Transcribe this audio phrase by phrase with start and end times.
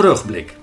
[0.00, 0.56] terugblik.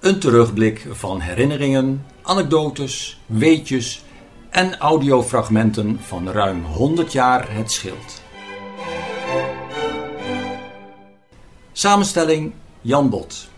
[0.00, 4.02] Een terugblik van herinneringen, anekdotes, weetjes
[4.50, 8.22] en audiofragmenten van ruim 100 jaar het schild.
[11.72, 13.48] Samenstelling Jan Bot.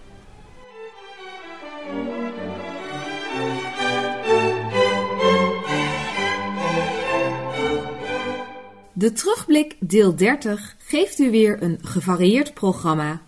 [9.01, 13.23] De terugblik deel 30 geeft u weer een gevarieerd programma.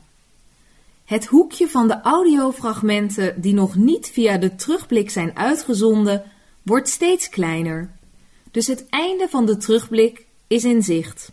[1.05, 6.23] Het hoekje van de audiofragmenten die nog niet via de terugblik zijn uitgezonden,
[6.63, 7.91] wordt steeds kleiner.
[8.51, 11.33] Dus het einde van de terugblik is in zicht.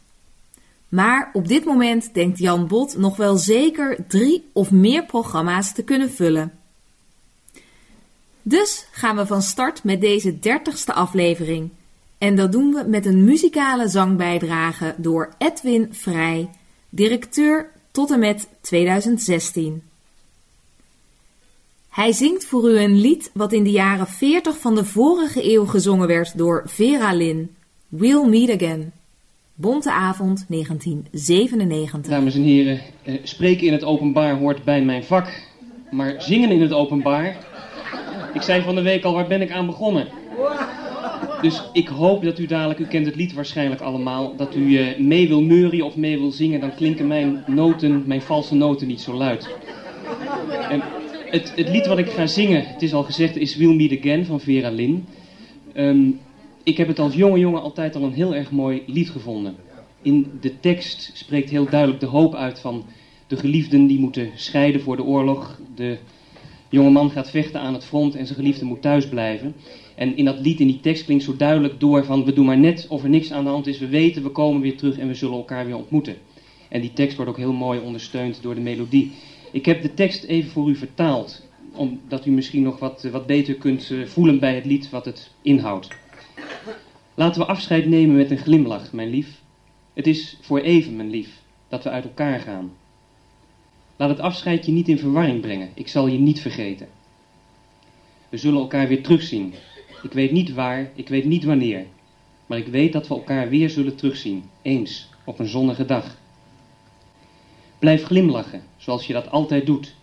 [0.90, 5.84] Maar op dit moment denkt Jan Bot nog wel zeker drie of meer programma's te
[5.84, 6.60] kunnen vullen.
[8.42, 11.70] Dus gaan we van start met deze dertigste aflevering.
[12.20, 16.50] En dat doen we met een muzikale zangbijdrage door Edwin Vrij,
[16.90, 19.82] directeur tot en met 2016.
[21.90, 25.66] Hij zingt voor u een lied wat in de jaren 40 van de vorige eeuw
[25.66, 27.56] gezongen werd door Vera Lynn,
[27.88, 28.92] We'll Meet Again.
[29.54, 32.12] Bonte avond 1997.
[32.12, 35.28] Dames en heren, eh, spreken in het openbaar hoort bij mijn vak,
[35.92, 37.38] maar zingen in het openbaar.
[38.34, 40.08] Ik zei van de week al, waar ben ik aan begonnen?
[41.42, 44.98] Dus ik hoop dat u dadelijk, u kent het lied waarschijnlijk allemaal, dat u uh,
[44.98, 49.02] mee wil neurien of mee wil zingen, dan klinken mijn noten, mijn valse noten niet
[49.02, 49.56] zo luid.
[50.70, 50.82] En
[51.30, 54.26] het, het lied wat ik ga zingen, het is al gezegd, is We'll Meet Again
[54.26, 55.06] van Vera Lynn.
[55.76, 56.20] Um,
[56.64, 59.56] ik heb het als jonge jongen altijd al een heel erg mooi lied gevonden.
[60.02, 62.86] In de tekst spreekt heel duidelijk de hoop uit van
[63.28, 65.60] de geliefden die moeten scheiden voor de oorlog.
[65.76, 65.98] De
[66.70, 69.56] jonge man gaat vechten aan het front en zijn geliefde moet thuis blijven.
[70.00, 72.58] En in dat lied, in die tekst klinkt zo duidelijk door van we doen maar
[72.58, 73.80] net of er niks aan de hand is.
[73.80, 76.18] We weten, we komen weer terug en we zullen elkaar weer ontmoeten.
[76.70, 79.12] En die tekst wordt ook heel mooi ondersteund door de melodie.
[79.52, 83.56] Ik heb de tekst even voor u vertaald, omdat u misschien nog wat, wat beter
[83.56, 85.88] kunt eh, voelen bij het lied wat het inhoudt.
[87.14, 89.42] Laten we afscheid nemen met een glimlach, mijn lief.
[89.94, 91.30] Het is voor even, mijn lief,
[91.68, 92.72] dat we uit elkaar gaan.
[93.96, 95.70] Laat het afscheid je niet in verwarring brengen.
[95.74, 96.88] Ik zal je niet vergeten.
[98.30, 99.54] We zullen elkaar weer terugzien.
[100.04, 101.86] Ik weet niet waar, ik weet niet wanneer.
[102.46, 104.44] Maar ik weet dat we elkaar weer zullen terugzien.
[104.62, 106.18] Eens, op een zonnige dag.
[107.80, 109.96] Blijf glimlachen, zoals je dat altijd doet.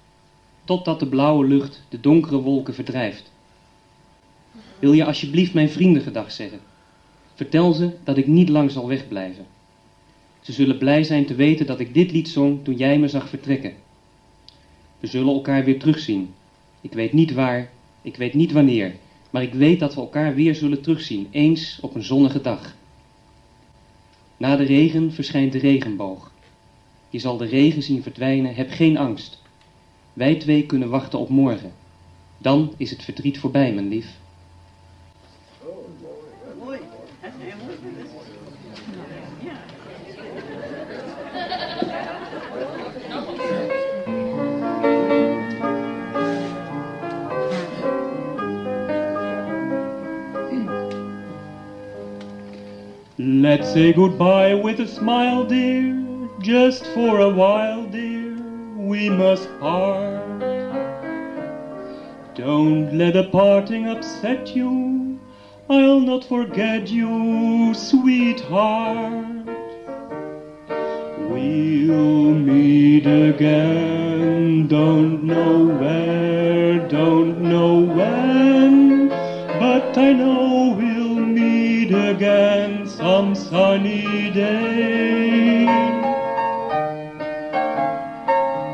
[0.64, 3.32] Totdat de blauwe lucht de donkere wolken verdrijft.
[4.78, 6.60] Wil je alsjeblieft mijn vrienden gedag zeggen?
[7.34, 9.46] Vertel ze dat ik niet lang zal wegblijven.
[10.40, 13.28] Ze zullen blij zijn te weten dat ik dit lied zong toen jij me zag
[13.28, 13.72] vertrekken.
[15.00, 16.34] We zullen elkaar weer terugzien.
[16.80, 17.70] Ik weet niet waar,
[18.02, 18.94] ik weet niet wanneer,
[19.31, 22.75] maar ik weet dat we elkaar weer zullen terugzien, eens op een zonnige dag.
[24.37, 26.32] Na de regen verschijnt de regenboog.
[27.10, 29.42] Je zal de regen zien verdwijnen, heb geen angst.
[30.12, 31.72] Wij twee kunnen wachten op morgen.
[32.38, 34.06] Dan is het verdriet voorbij, mijn lief.
[53.28, 58.37] Let's say goodbye with a smile, dear, just for a while, dear,
[58.76, 60.38] we must part.
[62.37, 65.19] Don't let the parting upset you,
[65.69, 69.48] I'll not forget you, sweetheart.
[71.28, 80.35] We'll meet again, don't know where, don't know when, but I know
[83.36, 85.66] sunny day.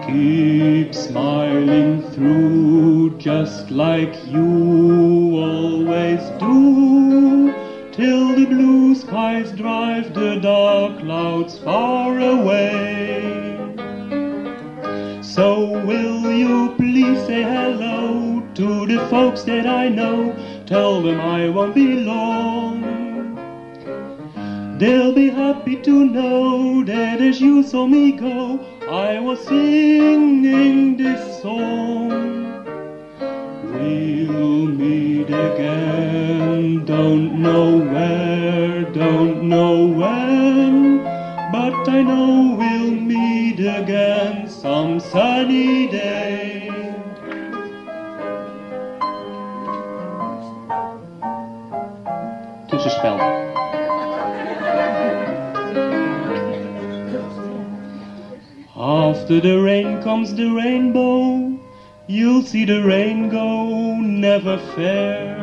[0.06, 7.52] Keep smiling through just like you always do,
[7.92, 13.58] till the blue skies drive the dark clouds far away.
[15.22, 21.48] So will you please say hello to the folks that I know, tell them I
[21.48, 22.71] won't be long.
[24.78, 28.58] They'll be happy to know that as you saw me go,
[28.88, 32.08] I was singing this song.
[33.72, 41.04] We'll meet again, don't know where, don't know when,
[41.52, 46.62] but I know we'll meet again some sunny day.
[53.02, 53.51] spel.
[58.82, 61.56] After the rain comes the rainbow,
[62.08, 65.38] you'll see the rain go, never fair.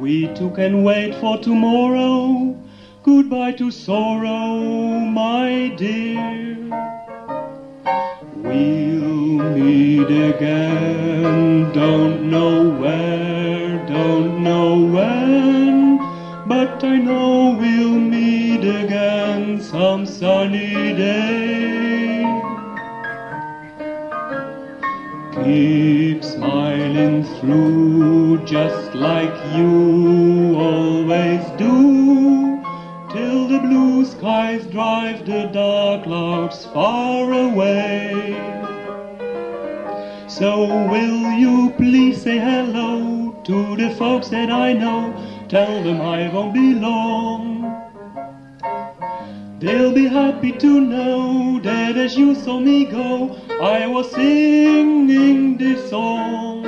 [0.00, 2.56] We two can wait for tomorrow,
[3.04, 6.56] goodbye to sorrow, my dear.
[8.34, 15.98] We'll meet again, don't know where, don't know when,
[16.48, 18.27] but I know we'll meet
[19.60, 22.24] some sunny day.
[25.44, 32.62] Keep smiling through just like you always do,
[33.12, 38.34] till the blue skies drive the dark clouds far away.
[40.28, 45.14] So will you please say hello to the folks that I know?
[45.48, 47.47] Tell them I won't be long.
[49.60, 55.90] They'll be happy to know that as you saw me go, I was singing this
[55.90, 56.62] song.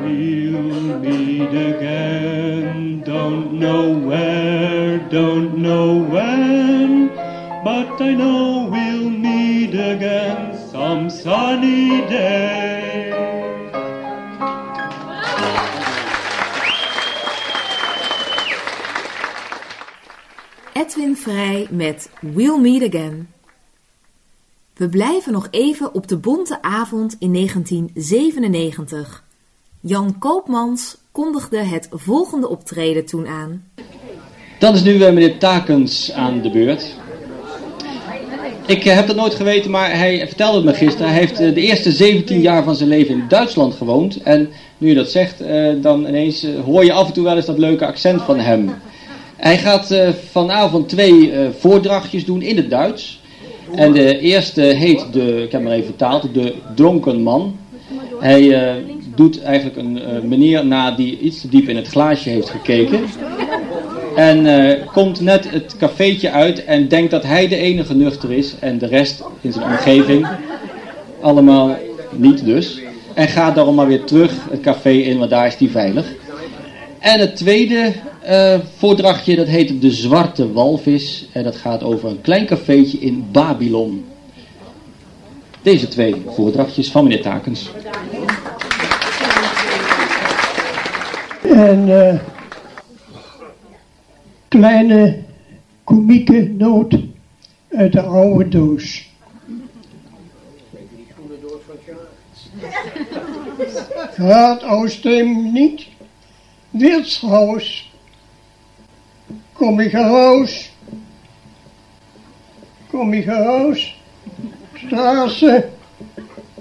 [0.00, 7.08] We'll meet again, don't know where, don't know when,
[7.62, 11.65] but I know we'll meet again some sunny
[21.14, 23.28] Vrij met We'll Meet Again.
[24.76, 29.24] We blijven nog even op de bonte avond in 1997.
[29.80, 33.64] Jan Koopmans kondigde het volgende optreden toen aan.
[34.58, 36.94] Dan is nu uh, meneer Takens aan de beurt.
[38.66, 41.08] Ik uh, heb dat nooit geweten, maar hij vertelde het me gisteren.
[41.08, 44.22] Hij heeft uh, de eerste 17 jaar van zijn leven in Duitsland gewoond.
[44.22, 44.48] En
[44.78, 45.38] nu je dat zegt,
[45.82, 48.70] dan ineens hoor je af en toe wel eens dat leuke accent van hem.
[49.36, 53.20] Hij gaat uh, vanavond twee uh, voordrachtjes doen in het Duits.
[53.74, 57.56] En de eerste heet, de, ik heb maar even vertaald, de dronken man.
[58.20, 58.84] Hij uh,
[59.14, 63.00] doet eigenlijk een meneer na die iets te diep in het glaasje heeft gekeken.
[64.16, 64.46] En
[64.92, 68.54] komt net het cafeetje uit en denkt dat hij de enige nuchter is.
[68.60, 70.26] En de rest in zijn omgeving
[71.20, 71.76] allemaal
[72.10, 72.80] niet dus.
[73.14, 76.14] En gaat daarom maar weer terug het café in, want daar is hij veilig.
[76.98, 77.92] En het tweede
[78.28, 81.28] uh, voordrachtje, dat heet De Zwarte Walvis.
[81.32, 84.04] En dat gaat over een klein cafeetje in Babylon.
[85.62, 87.70] Deze twee voordrachtjes van meneer Takens.
[91.42, 92.14] En uh,
[94.48, 95.22] kleine
[95.84, 96.98] komieke noot
[97.70, 99.14] uit de oude doos.
[104.62, 105.86] Aus dem niet
[106.70, 107.85] Wirtshaus
[109.58, 110.70] kom ich heraus,
[112.90, 113.78] kom ich heraus,
[114.74, 115.64] Straße,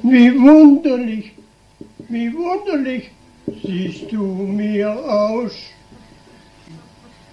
[0.04, 1.32] wie wunderlich,
[2.10, 3.12] wie wunderlich.
[3.64, 5.52] Siehst du mir aus.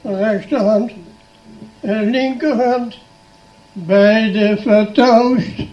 [0.04, 0.92] Rechte Hand,
[1.82, 3.00] äh, linke Hand,
[3.74, 5.68] beide vertauscht.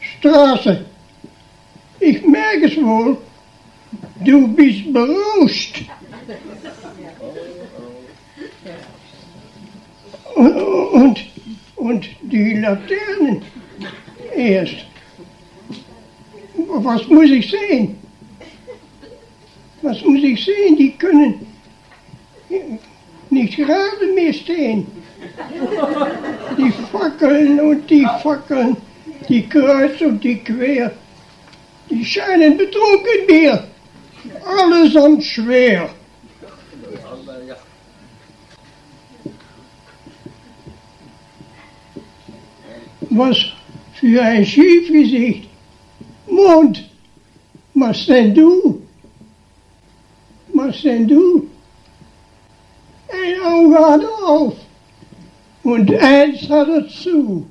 [0.00, 0.84] Straße,
[2.00, 3.18] ich merke es wohl,
[4.24, 5.84] du bist berauscht.
[10.36, 11.18] Und,
[11.76, 13.42] und die Laternen
[14.34, 14.84] erst.
[16.68, 17.96] Was muss ich sehen?
[19.80, 20.76] Was muss ich sehen?
[20.76, 21.46] Die können
[23.30, 24.86] nicht gerade mehr stehen.
[26.58, 28.76] Die Fackeln und die Fackeln,
[29.28, 30.92] die kreuz und die quer,
[31.88, 33.64] die scheinen betrunken mir.
[34.44, 35.88] Allesamt schwer.
[43.16, 43.38] Was
[43.94, 45.48] für ein Schiefgesicht.
[46.28, 46.84] Mond,
[47.74, 48.82] was denn du?
[50.52, 51.48] Was denn du?
[53.08, 54.54] Ein Auge hat auf
[55.62, 57.46] und eins hat er zu.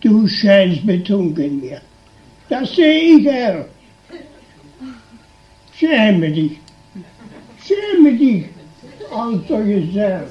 [0.00, 1.80] Du scheinst betrunken mir.
[2.48, 3.66] Das sehe ich, Herr.
[5.74, 6.58] Schäme dich.
[7.64, 8.46] Schäme dich,
[9.10, 10.26] alter Gesell.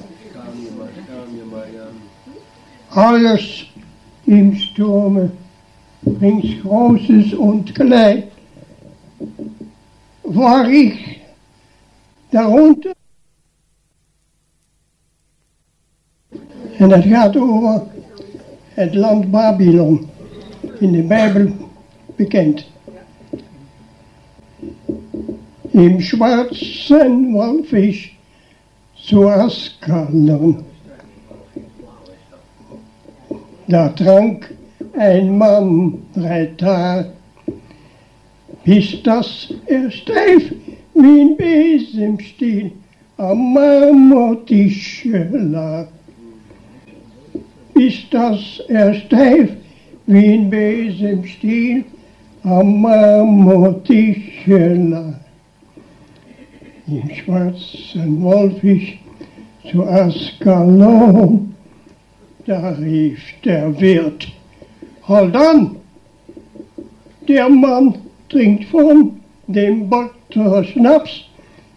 [2.97, 3.65] Alles
[4.25, 5.31] im Sturme,
[6.19, 8.23] rings Großes und Klein,
[10.23, 11.21] war ich
[12.31, 12.93] darunter.
[16.77, 17.87] En dat gaat over
[18.73, 20.07] het land Babylon,
[20.79, 21.51] in de Bijbel
[22.15, 22.65] bekend.
[25.71, 28.17] im schwarzen Walfisch
[28.95, 30.65] zu Askalon.
[33.69, 34.53] Da trank
[34.97, 37.09] ein Mann drei Tage,
[38.63, 40.53] bis das er steif
[40.93, 42.71] wie ein Besenstiel
[43.17, 45.87] am Marmortische lag.
[47.73, 49.49] Bis das er steif
[50.05, 51.83] wie ein Besenstiel
[52.43, 55.19] am Marmortische lag.
[56.87, 58.97] Im schwarzen Wolfisch
[59.69, 61.53] zu Askalon,
[62.47, 64.25] da rief der Wirt,
[65.05, 65.75] halt an,
[67.27, 67.95] der Mann
[68.29, 71.25] trinkt von dem Bottrop Schnaps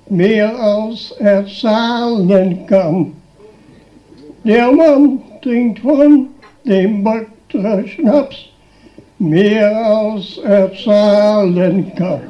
[0.09, 3.13] mehr als er zahlen kann.
[4.45, 6.29] Der Mann trinkt von
[6.65, 8.37] dem Bottrop Schnaps
[9.19, 12.21] mehr als er zahlen kann.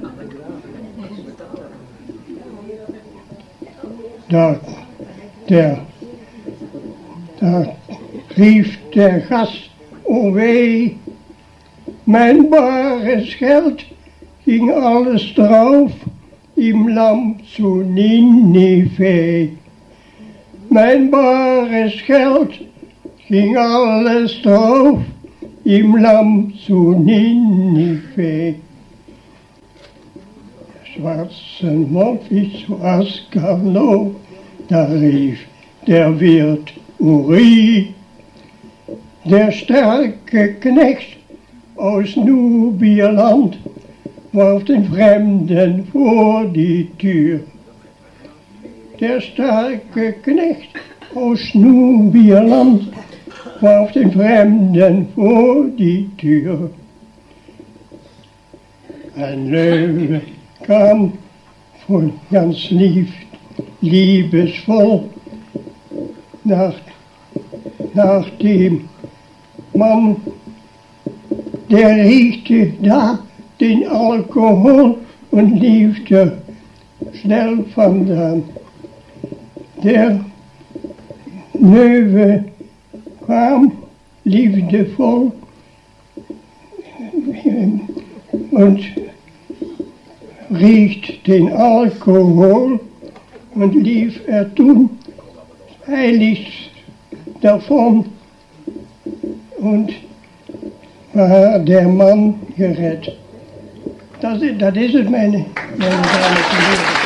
[4.30, 4.60] Da,
[5.48, 5.78] der,
[7.40, 7.66] da
[8.36, 9.70] rief der Gast,
[10.04, 10.92] o weh,
[12.04, 13.84] mijn bares geld
[14.44, 15.92] ging alles drauf
[16.54, 19.48] im Land zu Ninive.
[20.68, 22.60] Mijn bares geld
[23.16, 24.98] ging alles drauf
[25.62, 28.54] im Land zu Ninive.
[30.82, 34.16] Schwarzen Wolfisch zu Ascalon,
[34.68, 35.46] da rief
[35.86, 37.94] der Wirt Uri,
[39.24, 41.18] der starke Knecht
[41.76, 43.58] aus Nubierland
[44.32, 47.40] warf den Fremden vor die Tür.
[48.98, 50.70] Der starke Knecht
[51.14, 52.92] aus Nubierland
[53.60, 56.70] warf den Fremden vor die Tür.
[59.16, 60.20] Ein Löwe
[60.62, 61.12] kam
[61.86, 63.08] von ganz lieb,
[63.80, 65.02] liebesvoll
[66.44, 66.74] nach,
[67.92, 68.89] nach dem
[69.74, 70.16] Mann
[71.70, 73.20] der riechte da
[73.60, 74.96] den Alkohol
[75.30, 76.42] und liefte
[77.12, 78.42] schnell vandaan.
[79.84, 80.24] Der
[81.54, 82.44] Löwe
[83.24, 83.72] kwam
[84.24, 85.32] liefdevol
[88.50, 88.80] und
[90.50, 92.80] riecht den Alkohol
[93.54, 94.90] und lief er toen
[95.86, 96.70] eilig
[97.40, 98.06] davon
[99.60, 99.92] und
[101.12, 103.12] war der Mann gered.
[104.20, 105.30] Dat is, is het, mijn,
[105.76, 106.98] mijn en.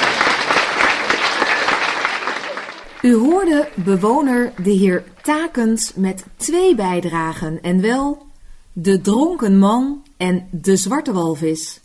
[3.03, 8.27] U hoorde bewoner de heer Takens met twee bijdragen en wel
[8.73, 11.81] De Dronken Man en De Zwarte Walvis.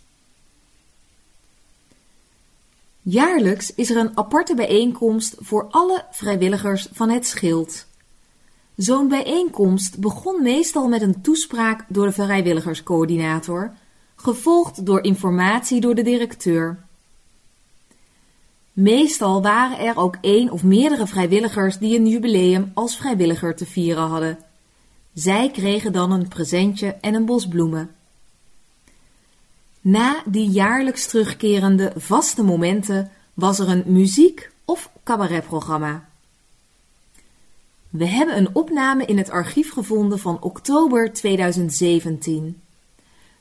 [3.02, 7.86] Jaarlijks is er een aparte bijeenkomst voor alle vrijwilligers van het Schild.
[8.80, 13.74] Zo'n bijeenkomst begon meestal met een toespraak door de vrijwilligerscoördinator,
[14.16, 16.78] gevolgd door informatie door de directeur.
[18.74, 24.08] Meestal waren er ook één of meerdere vrijwilligers die een jubileum als vrijwilliger te vieren
[24.08, 24.38] hadden.
[25.14, 27.96] Zij kregen dan een presentje en een bos bloemen.
[29.82, 36.09] Na die jaarlijks terugkerende vaste momenten was er een muziek- of cabaretprogramma.
[37.90, 42.62] We hebben een opname in het archief gevonden van oktober 2017.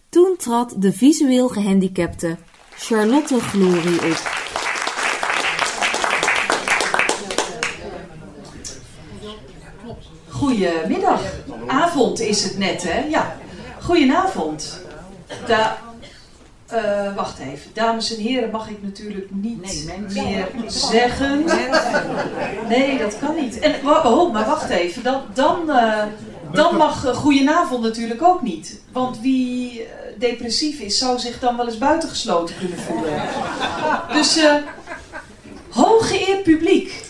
[0.09, 2.37] Toen trad de visueel gehandicapte
[2.77, 4.37] Charlotte Glory op.
[10.29, 11.23] Goedemiddag.
[11.67, 12.99] Avond is het net, hè?
[12.99, 13.37] Ja.
[13.81, 14.81] Goedenavond.
[15.47, 15.88] Da
[16.69, 17.71] eh, wacht even.
[17.73, 21.45] Dames en heren mag ik natuurlijk niet meer zeggen.
[22.69, 23.59] Nee, dat kan niet.
[23.59, 25.03] En, oh, maar wacht even.
[25.03, 26.03] Dan, dan, eh,
[26.53, 28.81] dan mag uh, goedenavond natuurlijk ook niet.
[28.93, 29.87] Want wie
[30.19, 33.23] depressief is, zou zich dan wel eens buitengesloten kunnen voelen.
[34.13, 34.39] Dus,
[35.71, 37.05] hooggeëerd publiek.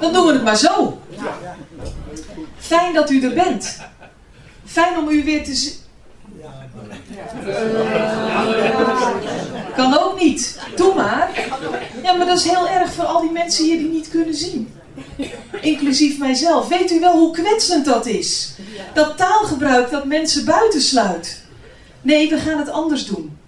[0.00, 0.98] Dan doen we het maar zo.
[2.56, 3.80] Fijn dat u er bent.
[4.64, 5.86] Fijn om u weer te zien.
[9.76, 10.60] Kan ook niet.
[10.76, 11.30] Doe maar.
[12.02, 14.74] Ja, maar dat is heel erg voor al die mensen hier die niet kunnen zien.
[15.60, 16.68] Inclusief mijzelf.
[16.68, 18.54] Weet u wel hoe kwetsend dat is?
[18.94, 21.42] Dat taalgebruik dat mensen buitensluit.
[22.02, 23.38] Nee, we gaan het anders doen.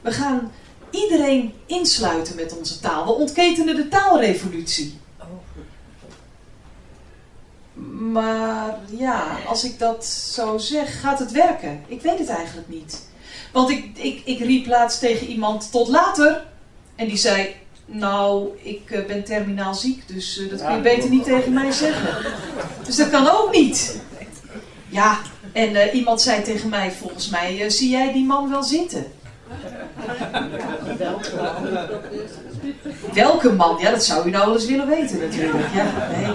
[0.00, 0.52] We gaan
[0.90, 3.04] iedereen insluiten met onze taal.
[3.04, 5.00] We ontketenen de taalrevolutie.
[8.12, 11.84] Maar ja, als ik dat zo zeg, gaat het werken?
[11.86, 13.10] Ik weet het eigenlijk niet.
[13.52, 16.44] Want ik, ik, ik riep laatst tegen iemand tot later.
[16.96, 17.54] En die zei,
[17.86, 21.70] nou, ik eh, ben terminaal ziek, dus eh, dat kun je beter niet tegen mij
[21.70, 22.32] zeggen.
[22.84, 24.00] Dus dat kan ook niet.
[24.88, 25.18] Ja,
[25.52, 29.06] en eh, iemand zei tegen mij, volgens mij zie jij die man wel zitten.
[33.12, 33.78] Welke man?
[33.80, 35.74] Ja, dat zou u nou wel eens willen weten natuurlijk.
[35.74, 36.34] Ja, nee.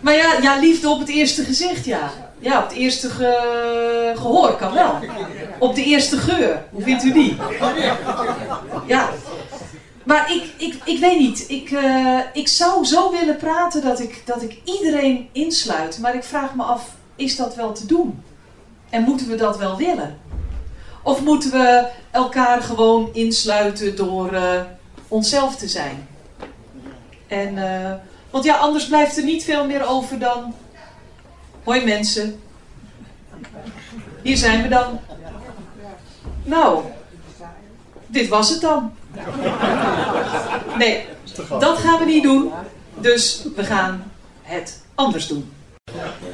[0.00, 2.29] Maar ja, ja, liefde op het eerste gezicht, ja.
[2.40, 4.94] Ja, op het eerste ge- gehoor kan wel.
[5.58, 6.64] Op de eerste geur.
[6.70, 7.36] Hoe vindt u die?
[8.86, 9.08] Ja.
[10.04, 11.44] Maar ik, ik, ik weet niet.
[11.48, 15.98] Ik, eh, ik zou zo willen praten dat ik, dat ik iedereen insluit.
[15.98, 18.22] Maar ik vraag me af, is dat wel te doen?
[18.90, 20.18] En moeten we dat wel willen?
[21.02, 24.60] Of moeten we elkaar gewoon insluiten door eh,
[25.08, 26.08] onszelf te zijn?
[27.28, 27.92] En, eh,
[28.30, 30.54] want ja, anders blijft er niet veel meer over dan...
[31.64, 32.40] Hoi mensen.
[34.22, 35.00] Hier zijn we dan.
[36.42, 36.82] Nou,
[38.06, 38.92] dit was het dan.
[40.78, 41.06] Nee,
[41.58, 42.52] dat gaan we niet doen.
[42.94, 44.12] Dus we gaan
[44.42, 45.52] het anders doen.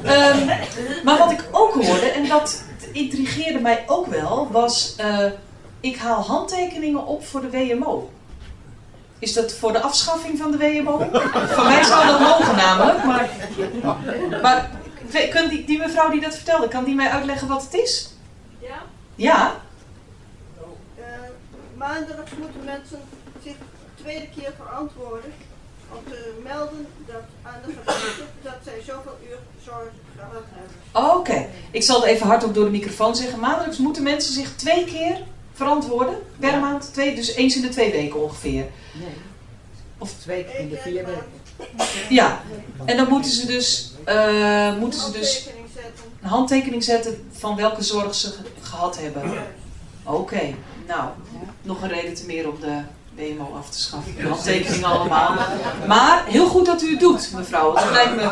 [0.03, 0.45] Ehm,
[1.03, 4.93] maar wat ik ook hoorde, en dat intrigeerde mij ook wel, was...
[4.97, 5.25] eh,
[5.79, 8.09] ik haal handtekeningen op voor de WMO.
[9.19, 10.97] Is dat voor de afschaffing van de WMO?
[11.47, 13.29] Voor mij zou dat mogen namelijk, maar...
[14.41, 14.69] Maar
[15.29, 18.09] kan die, die mevrouw die dat vertelde, kan die mij uitleggen wat het is?
[18.59, 18.81] Ja,
[19.15, 19.55] Ja?
[20.97, 21.03] eh,
[21.75, 22.99] maandelijks moeten mensen
[23.43, 23.55] zich
[23.95, 25.33] tweede keer verantwoorden
[25.91, 31.15] om te melden dat aan de gemeente dat zij zoveel uur zorg gehad hebben.
[31.19, 31.47] Oké.
[31.71, 33.39] Ik zal het even hardop door de microfoon zeggen.
[33.39, 35.17] Maandelijks moeten mensen zich twee keer
[35.53, 36.15] verantwoorden.
[36.39, 36.93] Per maand.
[36.93, 38.65] Twee, dus eens in de twee weken ongeveer.
[39.97, 41.25] Of Twee keer in de vier weken.
[42.09, 42.41] Ja.
[42.85, 45.67] En dan moeten ze dus, eh, moeten ze dus Handtekening
[46.21, 49.23] een handtekening zetten van welke zorg ze ge- gehad hebben.
[50.03, 50.53] Oké.
[50.87, 51.09] Nou,
[51.61, 52.81] nog een reden te meer om de
[53.15, 54.15] WMO af te schaffen.
[54.15, 55.35] De handtekeningen allemaal.
[55.87, 57.75] Maar heel goed dat u het doet, mevrouw.
[57.75, 58.31] Het lijkt me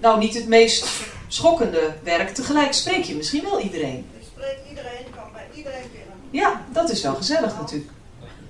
[0.00, 0.86] nou niet het meest
[1.28, 2.34] schokkende werk.
[2.34, 4.06] Tegelijk spreek je misschien wel iedereen.
[4.20, 6.14] Ik spreek iedereen, kan bij iedereen binnen.
[6.30, 7.90] Ja, dat is wel gezellig natuurlijk.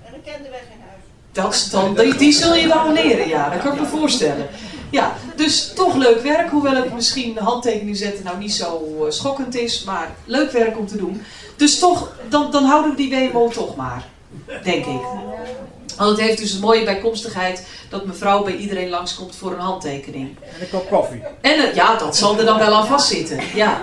[0.07, 1.03] En ik ken de weg in huis.
[1.33, 4.49] Dat is dan, die, die zul je dan leren, ja, dat kan ik me voorstellen.
[4.91, 9.11] Ja, dus toch leuk werk, hoewel het misschien de handtekening zetten nou niet zo eh,
[9.11, 11.23] schokkend is, maar leuk werk om te doen.
[11.57, 14.05] Dus toch, dan, dan houden we die WMO toch maar,
[14.63, 15.01] denk ik.
[15.97, 20.37] Want het heeft dus een mooie bijkomstigheid dat mevrouw bij iedereen langskomt voor een handtekening.
[20.41, 21.23] En een kop koffie.
[21.41, 23.41] En ja, dat zal er dan wel aan vastzitten.
[23.55, 23.81] Ja.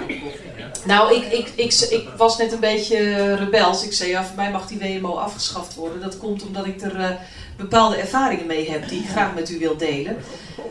[0.88, 3.84] Nou, ik, ik, ik, ik was net een beetje rebels.
[3.84, 6.02] Ik zei, ja, voor mij mag die WMO afgeschaft worden.
[6.02, 7.10] Dat komt omdat ik er eh,
[7.58, 10.18] bepaalde ervaringen mee heb die ik graag met u wil delen.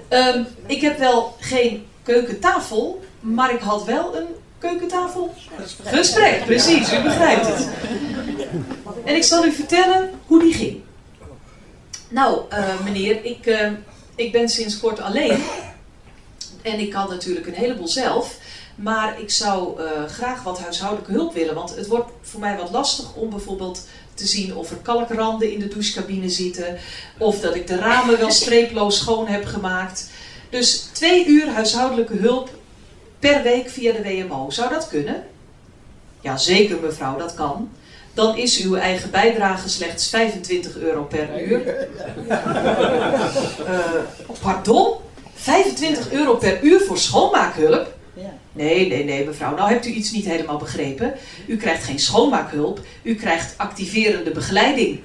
[0.08, 4.26] Ehm, ik heb wel geen keukentafel, maar ik had wel een
[4.58, 5.34] keukentafel
[5.84, 6.44] gesprek.
[6.44, 7.68] Precies, u begrijpt het.
[9.04, 10.80] En ik zal u vertellen hoe die ging.
[12.08, 13.70] Nou, eh, meneer, ik, eh,
[14.14, 15.42] ik ben sinds kort alleen.
[16.62, 18.36] En ik kan natuurlijk een heleboel zelf.
[18.76, 21.54] Maar ik zou eh, graag wat huishoudelijke hulp willen.
[21.54, 25.58] Want het wordt voor mij wat lastig om bijvoorbeeld te zien of er kalkranden in
[25.58, 26.78] de douchecabine zitten.
[27.18, 30.10] Of dat ik de ramen wel streeploos schoon heb gemaakt.
[30.50, 32.50] Dus twee uur huishoudelijke hulp
[33.18, 34.50] per week via de WMO.
[34.50, 35.24] Zou dat kunnen?
[36.20, 37.70] Ja, zeker mevrouw, dat kan.
[38.14, 41.88] Dan is uw eigen bijdrage slechts 25 euro per uur.
[43.66, 44.94] Eh, pardon?
[45.34, 47.95] 25 euro per uur voor schoonmaakhulp?
[48.56, 49.54] Nee, nee, nee, mevrouw.
[49.54, 51.14] Nou hebt u iets niet helemaal begrepen.
[51.46, 52.80] U krijgt geen schoonmaakhulp.
[53.02, 55.00] U krijgt activerende begeleiding.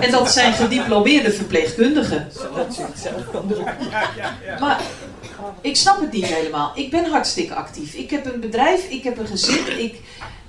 [0.00, 2.30] En dat zijn gediplomeerde verpleegkundigen.
[2.32, 3.64] Zodat je het zelf kan doen.
[4.60, 4.80] Maar
[5.60, 6.72] ik snap het niet helemaal.
[6.74, 7.94] Ik ben hartstikke actief.
[7.94, 10.00] Ik heb een bedrijf, ik heb een gezin, ik,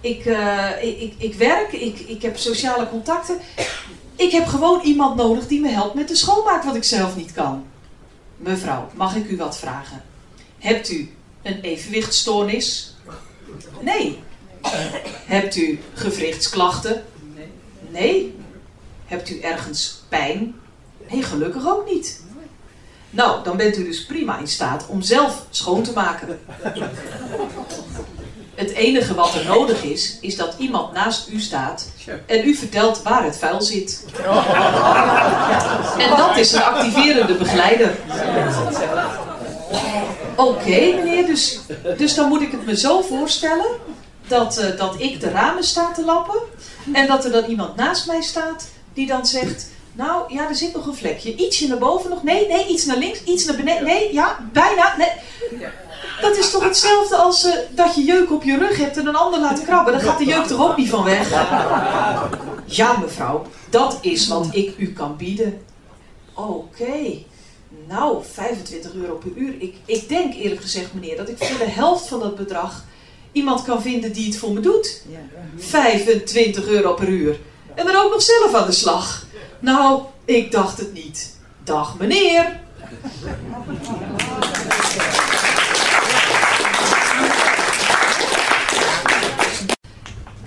[0.01, 3.37] ik, eh, ik, ik, ik werk, ik, ik heb sociale contacten.
[4.15, 7.33] Ik heb gewoon iemand nodig die me helpt met de schoonmaak wat ik zelf niet
[7.33, 7.65] kan.
[8.37, 10.03] Mevrouw, mag ik u wat vragen?
[10.59, 12.95] Hebt u een evenwichtstoornis?
[13.79, 14.23] Nee.
[15.25, 17.03] Hebt u gewrichtsklachten?
[17.89, 18.35] Nee.
[19.05, 20.55] Hebt u ergens pijn?
[21.09, 22.21] Nee, gelukkig ook niet.
[23.09, 26.39] Nou, dan bent u dus prima in staat om zelf schoon te maken.
[28.55, 31.87] Het enige wat er nodig is, is dat iemand naast u staat
[32.25, 34.05] en u vertelt waar het vuil zit.
[35.97, 37.95] En dat is een activerende begeleider.
[40.35, 41.59] Oké, meneer, dus,
[41.97, 43.67] dus dan moet ik het me zo voorstellen
[44.27, 46.39] dat, eh, dat ik de ramen sta te lappen
[46.93, 50.73] en dat er dan iemand naast mij staat die dan zegt: Nou ja, er zit
[50.73, 51.35] nog een vlekje.
[51.35, 52.23] Ietsje naar boven nog.
[52.23, 53.83] Nee, nee, iets naar links, iets naar beneden.
[53.83, 54.95] Nee, ja, bijna.
[54.97, 55.09] Nee.
[56.21, 59.15] Dat is toch hetzelfde als eh, dat je jeuk op je rug hebt en een
[59.15, 59.93] ander laat krabben.
[59.93, 61.29] Dan gaat de jeuk toch ook niet van weg?
[62.65, 65.61] Ja, mevrouw, dat is wat ik u kan bieden.
[66.33, 67.23] Oké.
[67.91, 69.53] Nou, 25 euro per uur.
[69.61, 72.85] Ik, ik denk eerlijk gezegd, meneer, dat ik voor de helft van dat bedrag
[73.31, 75.01] iemand kan vinden die het voor me doet.
[75.57, 77.39] 25 euro per uur.
[77.75, 79.25] En dan ook nog zelf aan de slag.
[79.59, 81.37] Nou, ik dacht het niet.
[81.63, 82.59] Dag meneer.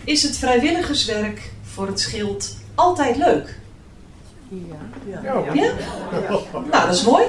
[0.04, 3.62] Is het vrijwilligerswerk voor het schild altijd leuk?
[5.54, 5.72] Ja?
[6.52, 7.24] Nou, dat is mooi.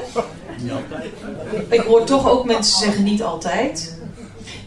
[1.69, 3.97] Ik hoor toch ook mensen zeggen niet altijd.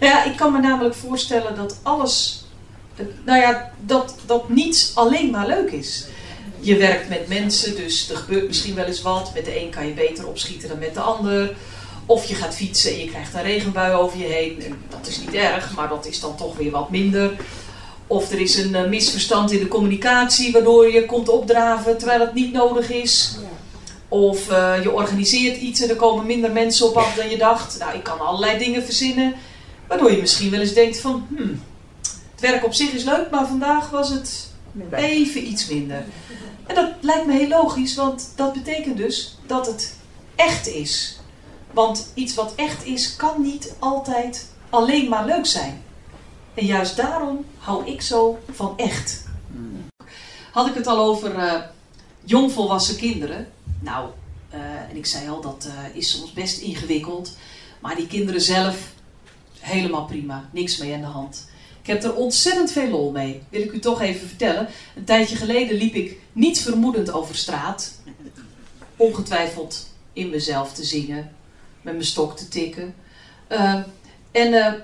[0.00, 2.44] Nou ja, ik kan me namelijk voorstellen dat alles,
[3.24, 6.06] nou ja, dat, dat niets alleen maar leuk is.
[6.60, 9.30] Je werkt met mensen, dus er gebeurt misschien wel eens wat.
[9.34, 11.56] Met de een kan je beter opschieten dan met de ander.
[12.06, 14.62] Of je gaat fietsen en je krijgt een regenbui over je heen.
[14.62, 17.36] En dat is niet erg, maar dat is dan toch weer wat minder.
[18.08, 22.34] Of er is een eh, misverstand in de communicatie waardoor je komt opdraven terwijl het
[22.34, 23.38] niet nodig is.
[24.08, 27.78] Of eh, je organiseert iets en er komen minder mensen op af dan je dacht.
[27.78, 29.34] Nou, ik kan allerlei dingen verzinnen.
[29.86, 31.62] Waardoor je misschien wel eens denkt van, hmm,
[32.32, 34.48] het werk op zich is leuk, maar vandaag was het
[34.90, 36.04] even iets minder.
[36.66, 39.96] En dat lijkt me heel logisch, want dat betekent dus dat het
[40.34, 41.20] echt is.
[41.72, 45.82] Want iets wat echt is, kan niet altijd alleen maar leuk zijn.
[46.58, 49.24] En juist daarom hou ik zo van echt.
[50.52, 51.54] Had ik het al over uh,
[52.24, 53.48] jongvolwassen kinderen?
[53.80, 54.10] Nou,
[54.54, 57.36] uh, en ik zei al, dat uh, is soms best ingewikkeld.
[57.80, 58.92] Maar die kinderen zelf,
[59.58, 60.48] helemaal prima.
[60.52, 61.48] Niks mee aan de hand.
[61.80, 63.42] Ik heb er ontzettend veel lol mee.
[63.48, 64.68] Wil ik u toch even vertellen.
[64.96, 68.00] Een tijdje geleden liep ik niet vermoedend over straat.
[68.96, 71.32] Ongetwijfeld in mezelf te zingen.
[71.82, 72.94] Met mijn stok te tikken.
[74.30, 74.82] En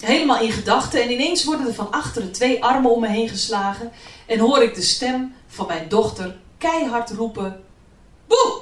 [0.00, 1.02] helemaal in gedachten.
[1.02, 3.92] En ineens worden er van achteren twee armen om me heen geslagen.
[4.26, 7.60] En hoor ik de stem van mijn dochter keihard roepen:
[8.26, 8.60] Boe!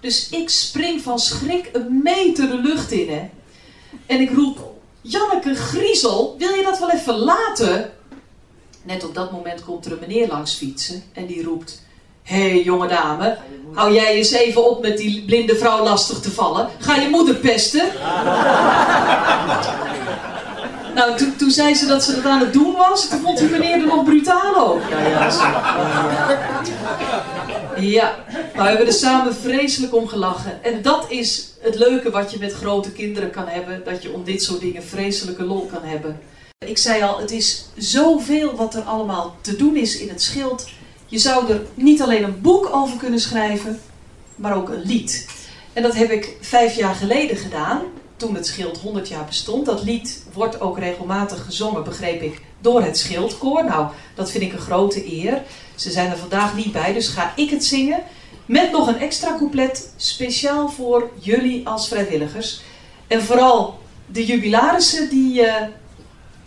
[0.00, 3.10] Dus ik spring van schrik een meter de lucht in.
[3.10, 3.28] Hè?
[4.06, 4.58] En ik roep:
[5.00, 7.92] Janneke Griezel, wil je dat wel even laten?
[8.82, 11.82] Net op dat moment komt er een meneer langs fietsen en die roept:
[12.22, 13.38] Hé hey, jonge dame,
[13.74, 16.68] hou jij eens even op met die blinde vrouw lastig te vallen.
[16.78, 17.90] Ga je moeder pesten?
[21.00, 23.08] Nou, toen, toen zei ze dat ze dat aan het doen was.
[23.08, 24.80] Toen vond die meneer er nog brutaal ook.
[24.90, 25.42] Ja, ja, zo.
[27.80, 30.64] ja, maar we hebben er samen vreselijk om gelachen.
[30.64, 33.82] En dat is het leuke wat je met grote kinderen kan hebben.
[33.84, 36.20] Dat je om dit soort dingen vreselijke lol kan hebben.
[36.66, 40.68] Ik zei al, het is zoveel wat er allemaal te doen is in het schild.
[41.06, 43.80] Je zou er niet alleen een boek over kunnen schrijven,
[44.36, 45.28] maar ook een lied.
[45.72, 47.80] En dat heb ik vijf jaar geleden gedaan
[48.20, 49.66] toen het Schild 100 jaar bestond.
[49.66, 53.64] Dat lied wordt ook regelmatig gezongen, begreep ik, door het Schildkoor.
[53.64, 55.42] Nou, dat vind ik een grote eer.
[55.74, 58.02] Ze zijn er vandaag niet bij, dus ga ik het zingen.
[58.46, 62.60] Met nog een extra couplet speciaal voor jullie als vrijwilligers.
[63.06, 65.54] En vooral de jubilarissen, die uh,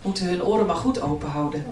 [0.02, 1.64] moeten hun oren maar goed open houden.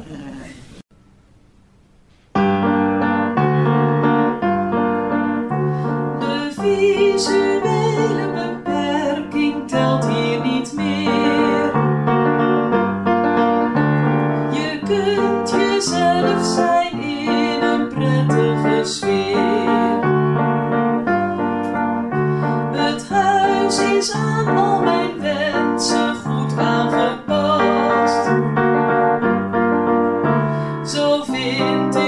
[7.15, 7.62] De
[22.73, 28.25] Het huis is aan al mijn wensen goed aangepast.
[30.95, 32.02] Zo vind ik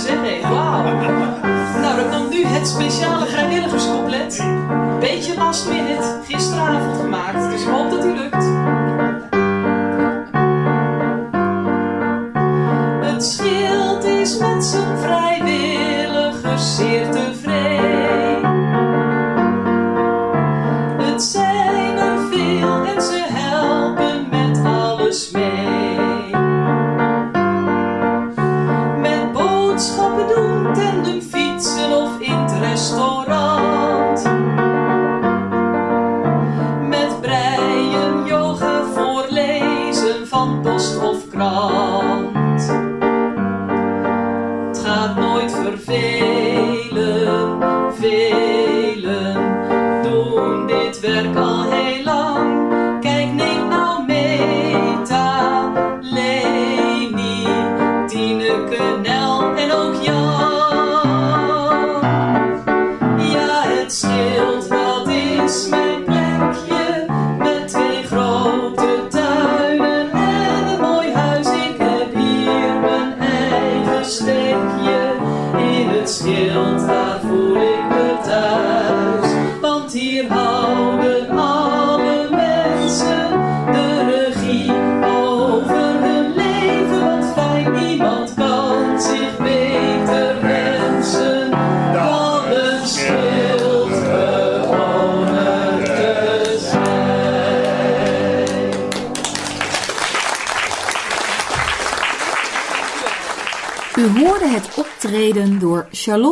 [0.00, 0.50] zeggen.
[0.50, 0.82] Wauw.
[1.80, 3.87] Nou, dan kan nu het speciale vrijwilligers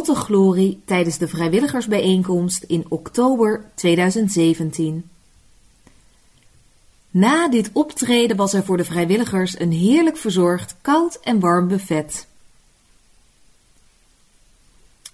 [0.06, 5.10] de glorie tijdens de vrijwilligersbijeenkomst in oktober 2017.
[7.10, 12.26] Na dit optreden was er voor de vrijwilligers een heerlijk verzorgd koud en warm buffet.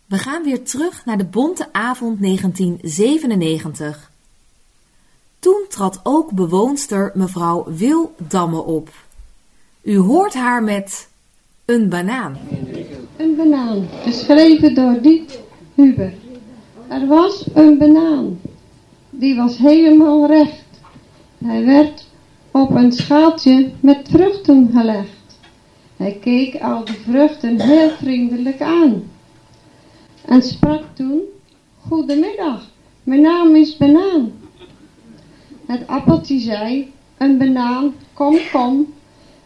[0.06, 4.10] We gaan weer terug naar de bonte avond 1997.
[5.38, 8.90] Toen trad ook bewoonster mevrouw Wil Damme op.
[9.82, 11.08] U hoort haar met
[11.64, 12.38] een banaan
[13.22, 15.40] een banaan, geschreven door Diet
[15.74, 16.12] Huber.
[16.88, 18.40] Er was een banaan,
[19.10, 20.64] die was helemaal recht.
[21.44, 22.06] Hij werd
[22.50, 25.38] op een schaaltje met vruchten gelegd.
[25.96, 29.02] Hij keek al de vruchten heel vriendelijk aan
[30.24, 31.20] en sprak toen,
[31.88, 32.66] Goedemiddag,
[33.02, 34.32] mijn naam is Banaan.
[35.66, 38.92] Het appeltje zei, een banaan, kom, kom,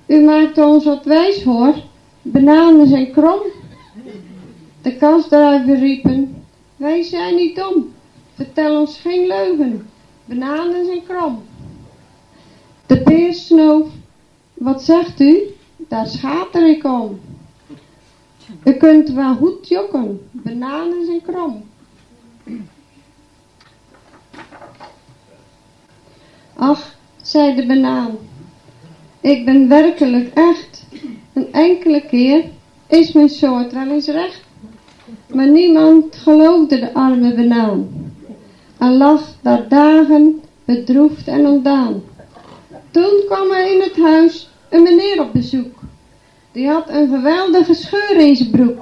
[0.07, 1.75] u maakt ons wat wijs hoor,
[2.23, 3.41] bananen zijn krom
[4.87, 6.45] de kansdruiven riepen,
[6.77, 7.93] wij zijn niet dom,
[8.35, 9.89] vertel ons geen leugen,
[10.25, 11.43] bananen zijn krom.
[12.87, 13.89] De peer snoof,
[14.55, 15.41] wat zegt u,
[15.77, 17.21] daar schater ik om.
[18.65, 21.65] U kunt wel goed jokken, bananen zijn krom.
[26.55, 28.17] Ach, zei de banaan,
[29.21, 30.85] ik ben werkelijk echt.
[31.33, 32.45] Een enkele keer
[32.87, 34.46] is mijn soort wel eens recht.
[35.27, 37.89] Maar niemand geloofde de arme banaan.
[38.79, 42.03] En lag daar dagen bedroefd en ontdaan.
[42.91, 45.79] Toen kwam er in het huis een meneer op bezoek.
[46.53, 48.79] Die had een geweldige scheur in zijn broek.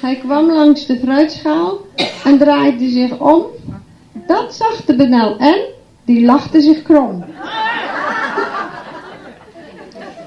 [0.00, 1.78] Hij kwam langs de fruitschaal
[2.24, 3.42] en draaide zich om.
[4.26, 5.58] Dat zag de benel en
[6.04, 7.24] die lachte zich krom.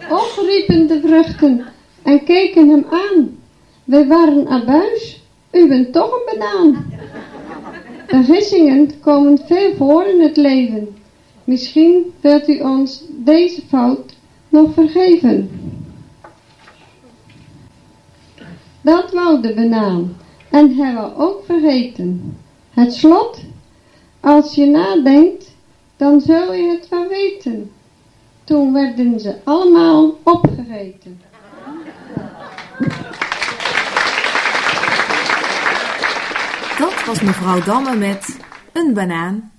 [0.09, 1.65] Och, riepen de vruchten
[2.03, 3.40] en keken hem aan.
[3.91, 6.85] Wij waren abuis, u bent toch een banaan.
[8.07, 10.95] Vergissingen komen veel voor in het leven.
[11.43, 14.15] Misschien wilt u ons deze fout
[14.49, 15.49] nog vergeven.
[18.81, 20.17] Dat wou de banaan
[20.49, 22.37] en hij wou ook vergeten.
[22.69, 23.43] Het slot,
[24.19, 25.55] als je nadenkt,
[25.97, 27.71] dan zul je het wel weten.
[28.43, 31.30] Toen werden ze allemaal opgegeten.
[37.05, 38.37] Was mevrouw Damme met
[38.73, 39.51] een banaan.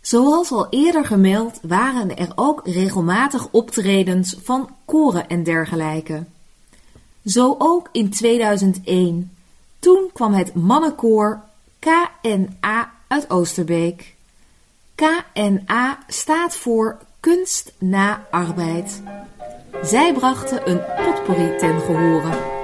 [0.00, 6.24] Zoals al eerder gemeld waren er ook regelmatig optredens van koren en dergelijke.
[7.24, 9.32] Zo ook in 2001.
[9.78, 11.42] Toen kwam het mannenkoor
[11.78, 14.14] KNA uit Oosterbeek.
[14.94, 19.02] KNA staat voor Kunst na Arbeid.
[19.82, 22.57] Zij brachten een potpourri ten gehore.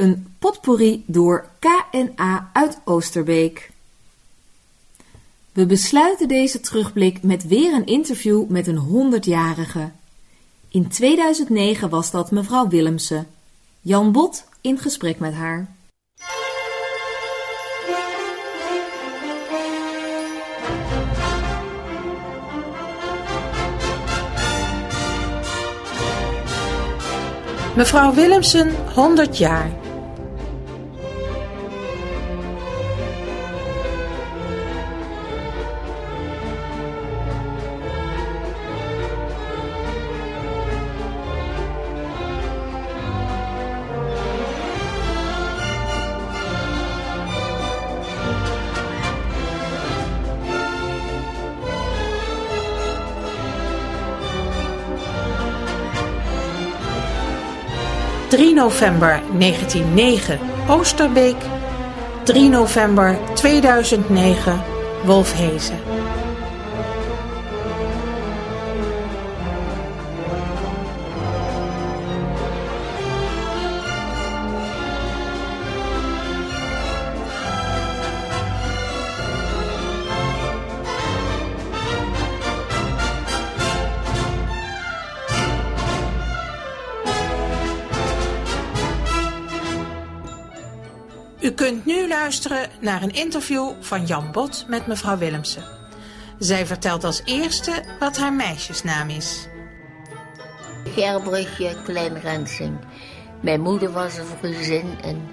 [0.00, 3.70] Een potpourri door KNA uit Oosterbeek.
[5.52, 9.90] We besluiten deze terugblik met weer een interview met een 100-jarige.
[10.68, 13.26] In 2009 was dat mevrouw Willemsen.
[13.80, 15.74] Jan Bot in gesprek met haar.
[27.76, 29.81] Mevrouw Willemsen, 100 jaar.
[58.62, 60.38] November 1909
[60.68, 61.36] Oosterbeek...
[62.24, 64.62] ...3 november 2009
[65.04, 65.91] Wolfhezen.
[92.32, 95.62] Luisteren naar een interview van Jan Bot met mevrouw Willemsen.
[96.38, 99.48] Zij vertelt als eerste wat haar meisjesnaam is.
[100.84, 102.78] Gerbrugje Klein Rensing.
[103.40, 105.28] Mijn moeder was een Friesin en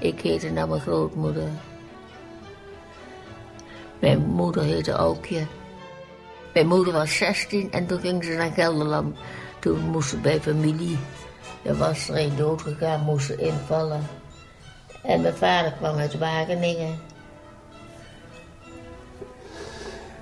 [0.00, 1.48] ik heette naar mijn grootmoeder.
[4.00, 5.46] Mijn moeder heette Aukje.
[6.52, 9.16] Mijn moeder was 16 en toen ging ze naar Gelderland.
[9.60, 10.98] Toen moest ze bij familie.
[11.62, 14.06] Er was er een doodgegaan, moest ze invallen.
[15.04, 16.98] En mijn vader kwam uit Wageningen.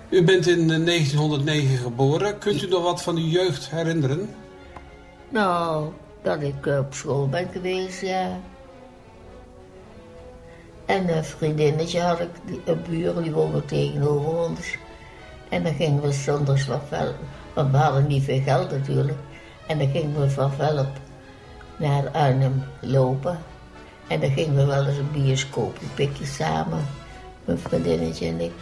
[0.09, 2.39] U bent in eh, 1909 geboren.
[2.39, 4.35] Kunt u nog wat van uw jeugd herinneren?
[5.28, 8.41] Nou, dat ik eh, op school ben geweest, ja.
[10.87, 12.30] En een vriendinnetje had ik,
[12.64, 14.76] een buur, die woonde tegenover ons.
[15.49, 17.16] En dan gingen we zondags van Velp,
[17.55, 19.18] want we hadden niet veel geld natuurlijk.
[19.66, 20.89] En dan gingen we van Velp
[21.76, 23.39] naar Arnhem lopen.
[24.12, 26.88] En dan gingen we wel eens een bioscoopje pikken samen,
[27.44, 28.52] mijn vriendinnetje en ik.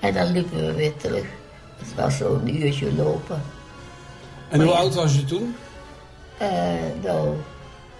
[0.00, 1.24] En dan liepen we weer terug.
[1.76, 3.42] Het was zo'n uurtje lopen.
[4.48, 5.56] En hoe oud was u toen?
[6.38, 6.48] Eh,
[7.02, 7.36] nou,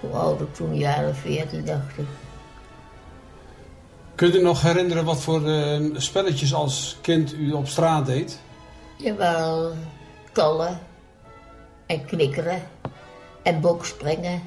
[0.01, 2.07] hoe oud ik toen, jaren 14 dacht ik.
[4.15, 8.39] Kunt u nog herinneren wat voor eh, spelletjes als kind u op straat deed?
[8.97, 9.73] Jawel,
[10.33, 10.81] kallen
[11.87, 12.63] en knikkeren
[13.43, 14.43] en bokspringen.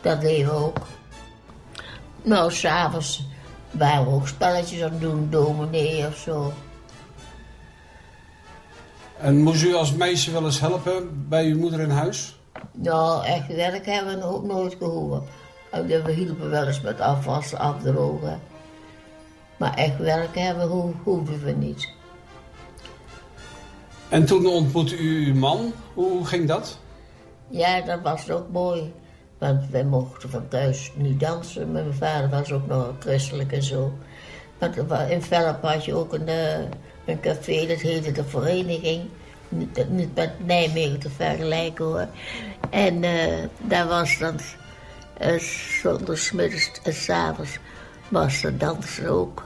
[0.00, 0.78] Dat deden we ook.
[2.22, 3.26] Nou, s'avonds
[3.70, 6.52] waren we ook spelletjes aan het doen, dominee of zo.
[9.20, 12.38] En moest u als meisje wel eens helpen bij uw moeder in huis?
[12.72, 15.24] Nou, echt werk hebben we ook nooit gehoord.
[15.70, 18.40] En We hielpen wel eens met afwassen, afdrogen.
[19.56, 21.88] Maar echt werk hebben ho- hoeven we niet.
[24.08, 25.72] En toen ontmoette u uw man.
[25.94, 26.78] Hoe ging dat?
[27.48, 28.92] Ja, dat was ook mooi.
[29.38, 31.72] Want wij mochten van thuis niet dansen.
[31.72, 33.98] Mijn vader was ook nog christelijk en zo.
[34.58, 36.58] Want wa- in Velp had je ook een, eh,
[37.04, 39.02] een café, dat heette de Vereniging.
[39.48, 42.06] Niet, niet met Nijmegen te vergelijken hoor.
[42.70, 44.34] En eh, daar was dan
[45.22, 45.38] uh,
[45.82, 47.58] zondagsmiddags en s'avonds
[48.08, 49.44] was er dansen ook.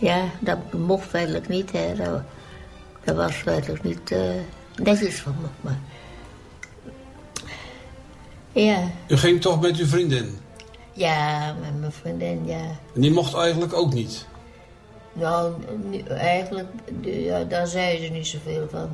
[0.00, 1.72] Ja, dat mocht feitelijk niet.
[1.72, 1.94] Hè.
[3.04, 4.20] Dat, was feitelijk niet eh,
[4.76, 5.46] netjes van me.
[5.60, 5.78] Maar
[8.54, 10.38] ja, U ging toch met uw vriendin?
[10.92, 12.64] ja, met mijn vriendin, ja.
[12.94, 14.26] En die mocht eigenlijk ook niet.
[15.12, 15.52] Nou,
[16.08, 16.68] eigenlijk,
[17.02, 18.88] ja, daar zei ze niet zoveel van.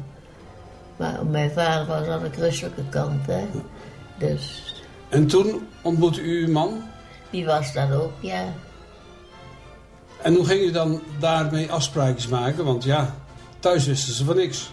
[0.96, 3.44] Maar mijn vader was aan de christelijke kant, hè.
[4.18, 4.74] Dus
[5.08, 6.82] En toen ontmoette u uw man.
[7.30, 8.44] die was dat ook, ja.
[10.22, 12.64] En hoe ging u dan daarmee afspraakjes maken?
[12.64, 13.14] Want ja,
[13.58, 14.70] thuis wisten ze van niks.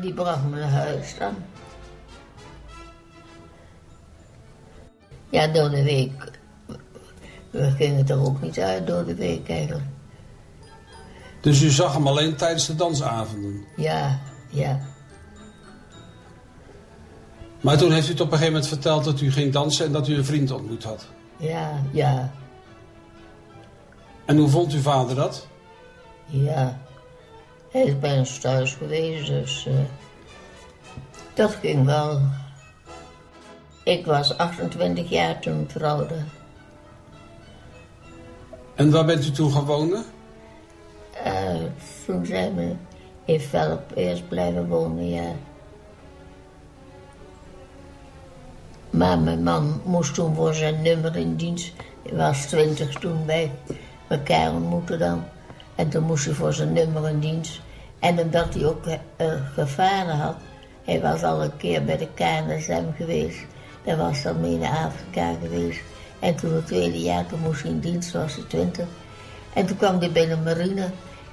[0.00, 1.34] Die bracht me naar huis dan.
[5.30, 6.30] Ja, door de week.
[7.50, 9.84] We gingen er ook niet uit door de week eigenlijk.
[11.40, 13.64] Dus u zag hem alleen tijdens de dansavonden.
[13.76, 14.80] Ja, ja.
[17.60, 19.92] Maar toen heeft u het op een gegeven moment verteld dat u ging dansen en
[19.92, 21.06] dat u een vriend ontmoet had.
[21.36, 22.32] Ja, ja,
[24.24, 25.46] En hoe vond uw vader dat?
[26.26, 26.80] ja.
[27.70, 29.74] Hij is bij ons thuis geweest, dus eh,
[31.34, 32.20] dat ging wel.
[33.84, 36.14] Ik was 28 jaar toen ik trouwde.
[38.74, 40.04] En waar bent u toen gaan wonen?
[41.24, 41.60] Eh,
[42.06, 42.74] toen zijn we
[43.24, 45.32] in Velp eerst blijven wonen, ja.
[48.90, 51.72] Maar mijn man moest toen voor zijn nummer in dienst.
[52.02, 53.50] Hij was twintig toen wij
[54.08, 55.24] elkaar ontmoetten dan.
[55.74, 57.60] En toen moest hij voor zijn nummer in dienst.
[57.98, 58.96] En omdat hij ook uh,
[59.54, 60.36] gevaren had.
[60.84, 63.38] Hij was al een keer bij de KNSM geweest.
[63.90, 65.80] Hij was dan mee naar Afrika geweest.
[66.18, 68.86] En toen het tweede jaar, toen moest hij in dienst, was hij twintig.
[69.52, 70.90] En toen kwam hij bij de marine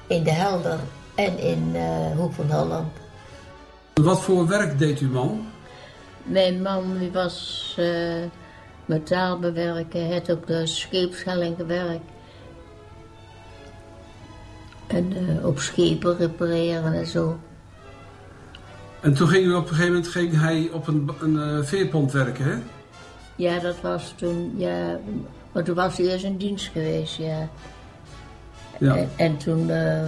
[0.08, 0.80] in de Helder
[1.16, 2.88] en in uh, Hoek van Holland.
[3.94, 5.48] Wat voor werk deed uw man?
[6.24, 8.24] Mijn man die was uh,
[8.86, 12.10] metaalbewerker, hij had op de scheepshelling gewerkt.
[14.88, 17.40] En uh, op schepen repareren en zo.
[19.02, 22.12] En toen ging u op een gegeven moment ging hij op een, een uh, veerpont
[22.12, 22.56] werken, hè?
[23.36, 25.00] Ja, dat was toen, ja.
[25.52, 27.50] Maar toen was hij eerst in dienst geweest, ja.
[28.80, 28.96] ja.
[28.96, 30.04] En, en toen uh,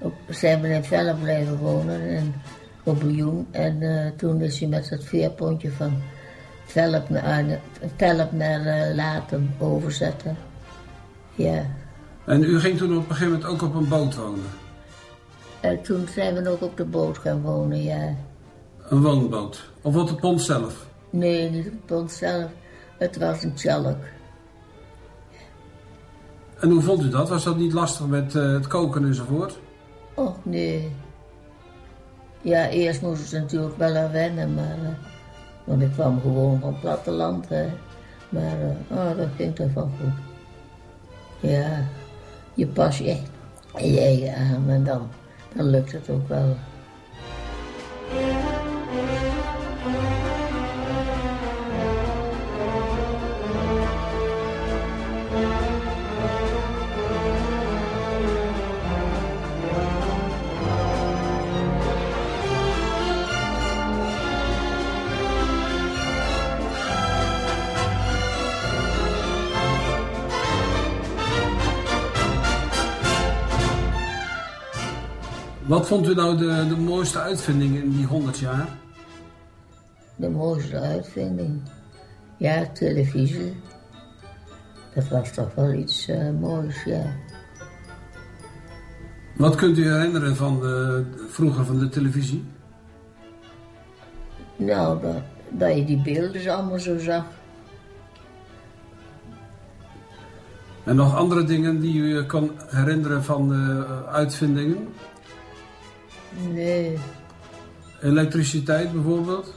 [0.00, 2.34] op, zijn we in Velle blijven wonen, en,
[2.82, 3.46] op Bouillon.
[3.50, 6.02] En uh, toen is hij met dat veerpontje van
[6.64, 7.44] Velp naar,
[7.96, 10.36] Velp naar Latem overzetten.
[11.34, 11.66] Ja.
[12.24, 14.61] En u ging toen op een gegeven moment ook op een boot wonen?
[15.62, 18.14] En toen zijn we ook op de boot gaan wonen, ja.
[18.88, 19.70] Een woonboot?
[19.82, 20.86] Of op de pont zelf?
[21.10, 22.50] Nee, niet op de pont zelf.
[22.98, 23.96] Het was een tjalk.
[26.60, 27.28] En hoe vond u dat?
[27.28, 29.58] Was dat niet lastig met uh, het koken enzovoort?
[30.14, 30.90] Och, nee.
[32.40, 34.78] Ja, eerst moest ze natuurlijk wel aan wennen, maar...
[34.82, 34.88] Uh,
[35.64, 37.66] want ik kwam gewoon van het platteland, hè.
[38.28, 38.56] Maar
[38.88, 40.12] oh, dat ging toch wel goed.
[41.50, 41.84] Ja,
[42.54, 43.16] je pas je
[43.76, 45.08] je eigen aan en dan,
[45.54, 46.56] dan lukt het ook wel.
[75.72, 78.68] Wat vond u nou de, de mooiste uitvinding in die 100 jaar?
[80.16, 81.62] De mooiste uitvinding?
[82.36, 83.56] Ja, televisie.
[84.94, 87.02] Dat was toch wel iets uh, moois, ja.
[89.36, 92.44] Wat kunt u herinneren van de, vroeger van de televisie?
[94.56, 97.24] Nou, dat, dat je die beelden allemaal zo zag.
[100.84, 104.88] En nog andere dingen die u kan herinneren van de uitvindingen?
[106.52, 106.98] Nee.
[108.02, 109.54] Elektriciteit bijvoorbeeld?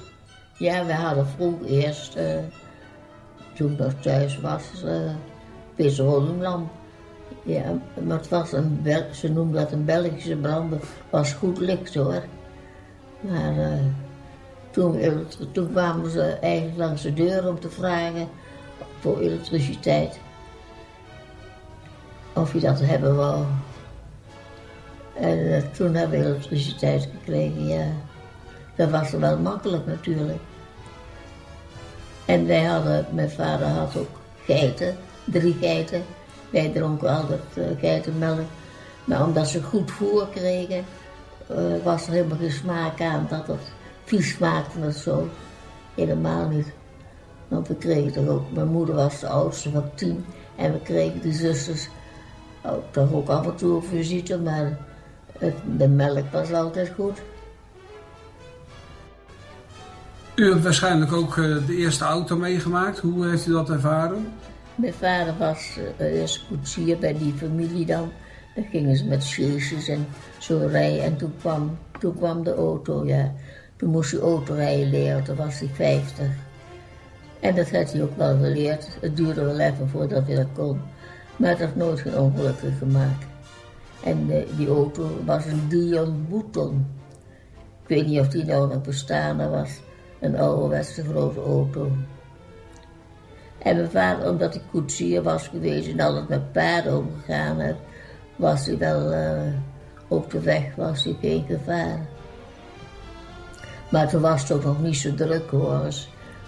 [0.57, 2.38] Ja, we hadden vroeger eerst, uh,
[3.53, 5.11] toen ik nog thuis was, uh,
[5.76, 6.71] petroleumlamp.
[7.43, 11.95] Ja, maar het was een, Bel ze noemden dat een Belgische brander, was goed licht
[11.95, 12.23] hoor.
[13.19, 13.73] Maar uh,
[14.71, 14.99] toen,
[15.51, 18.28] toen kwamen ze eigenlijk langs de deur om te vragen
[18.99, 20.19] voor elektriciteit.
[22.34, 23.43] Of je dat hebben wou.
[25.20, 27.86] En uh, toen hebben we elektriciteit gekregen, ja.
[28.76, 30.39] Dat was wel makkelijk natuurlijk.
[32.26, 34.95] En wij hadden, mijn vader had ook geiten,
[35.26, 36.03] drie geiten.
[36.49, 38.45] Wij dronken altijd uh, geitenmelk.
[39.03, 40.86] Maar omdat ze goed voer kregen,
[41.51, 43.72] uh, was er helemaal geen smaak aan dat het
[44.03, 45.30] vies smaakte of zo.
[45.95, 46.72] Helemaal niet.
[47.47, 50.26] Want we kregen toch ook, mijn moeder was de oudste van tien.
[50.55, 51.89] En we kregen die zusters
[52.66, 54.78] ook, toch ook af en toe op visite, maar
[55.77, 57.21] de melk was altijd goed.
[60.36, 62.99] U hebt waarschijnlijk ook de eerste auto meegemaakt.
[62.99, 64.33] Hoe heeft u dat ervaren?
[64.75, 68.11] Mijn vader was uh, eerst koetsier bij die familie dan.
[68.55, 70.07] Dan gingen ze met sjeesjes en
[70.38, 71.03] zo rijden.
[71.03, 73.33] En toen kwam, toen kwam de auto, ja.
[73.75, 76.25] Toen moest hij autorijden leren, toen was hij 50.
[77.39, 78.97] En dat had hij ook wel geleerd.
[79.01, 80.81] Het duurde wel even voordat hij dat kon.
[81.36, 83.25] Maar het heeft nooit geen ongelukken gemaakt.
[84.05, 86.87] En uh, die auto was een Dion Bouton.
[87.81, 89.81] Ik weet niet of die nou nog bestaan was.
[90.19, 91.91] Een ouderwetse grote auto.
[93.57, 97.79] En mijn vader, omdat hij koetsier was geweest en altijd met paarden omgegaan heeft,
[98.35, 99.53] was hij wel uh,
[100.07, 102.07] op de weg, was hij geen gevaar.
[103.91, 105.91] Maar toen was het ook nog niet zo druk hoor,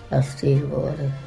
[0.09, 1.26] als tegenwoordig.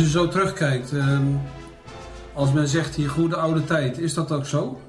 [0.00, 1.26] Als u zo terugkijkt, ehm,
[2.34, 4.80] als men zegt hier goede oude tijd, is dat ook zo?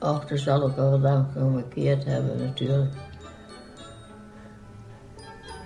[0.00, 2.94] Och, dat zal ook wel lang gemarkeerd hebben natuurlijk.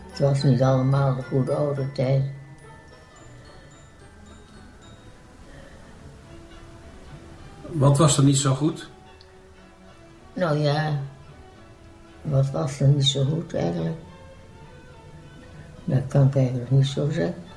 [0.08, 2.22] Het was niet allemaal de goede oude tijd.
[7.66, 8.90] Wat was er niet zo goed?
[10.32, 11.00] Nou ja,
[12.22, 13.98] wat was er niet zo goed eigenlijk?
[15.84, 17.47] Dat kan ik eigenlijk niet zo zeggen.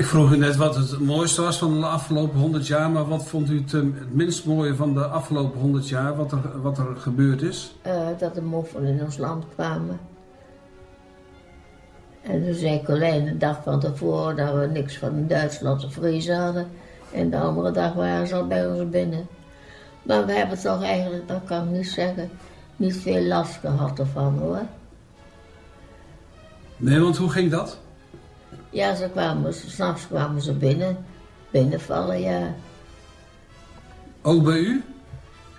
[0.00, 3.26] Ik vroeg u net wat het mooiste was van de afgelopen 100 jaar, maar wat
[3.26, 6.78] vond u het, eh, het minst mooie van de afgelopen 100 jaar, wat er, wat
[6.78, 7.74] er gebeurd is?
[7.82, 10.00] Eh, dat de moffen in ons land kwamen.
[12.22, 16.36] En toen zei Colijn de dag van tevoren dat we niks van Duitsland te vriezen
[16.36, 16.66] hadden.
[17.12, 19.26] En de andere dag waren ze al bij ons binnen.
[20.02, 22.30] Maar we hebben toch eigenlijk, dat kan ik niet zeggen,
[22.76, 24.62] niet veel last gehad ervan hoor.
[26.76, 27.78] Nee, want hoe ging dat?
[28.70, 31.04] Ja, ze kwamen, s'nachts kwamen ze binnen,
[31.50, 32.54] binnenvallen, ja.
[34.22, 34.82] Ook bij u?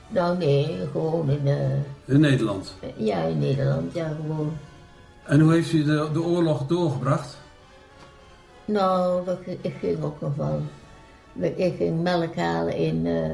[0.07, 1.72] Nou nee, gewoon in, eh,
[2.05, 2.76] In Nederland.
[2.97, 4.53] ja, in Nederland, ja gewoon.
[5.24, 7.38] En hoe heeft u de, de oorlog doorgebracht?
[8.66, 10.62] Nou, dat, ik ging ook nog wel.
[11.55, 13.30] Ik ging melk halen in eh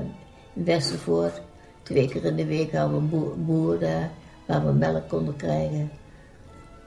[0.53, 1.41] Westervoort.
[1.83, 4.11] Twee keer in de week hadden we een boer, boer daar
[4.45, 5.91] waar we melk konden krijgen.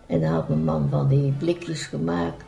[0.07, 2.45] En dan had mijn man van die blikjes gemaakt.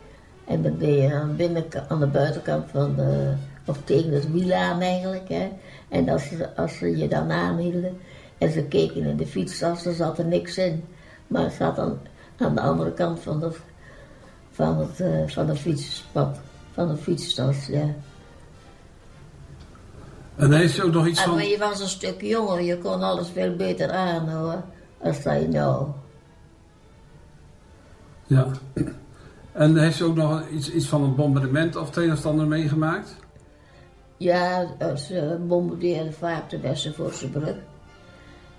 [0.52, 3.32] En dan deed je aan de, binnenkant, aan de buitenkant van de,
[3.64, 5.28] of tegen het wiel aan eigenlijk.
[5.28, 5.48] Hè.
[5.88, 8.00] En als ze, als ze je dan aanhielden
[8.38, 10.84] en ze keken in de fietstas, dan zat er niks in.
[11.26, 11.98] Maar het zat dan
[12.36, 13.50] aan de andere kant van de,
[14.50, 16.38] van het, eh, van de fietspad,
[16.72, 17.94] van de fietstas, ja.
[20.36, 21.34] En heeft ook nog iets En van...
[21.34, 24.62] maar je was een stuk jonger, je kon alles veel beter aan hoor,
[24.98, 25.86] als dat je nou.
[28.26, 28.46] Ja.
[29.52, 32.46] En heeft u ook nog iets, iets van een bombardement of het een of ander
[32.46, 33.16] meegemaakt?
[34.16, 37.56] Ja, ze bombardeerden vaak de Westervoortse brug.